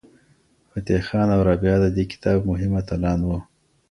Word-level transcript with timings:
فتح 0.69 0.99
خان 1.07 1.27
او 1.35 1.41
رابعه 1.49 1.77
د 1.81 1.85
دې 1.95 2.03
کتاب 2.11 2.37
مهم 2.51 2.71
اتلان 2.81 3.19
وو. 3.27 3.37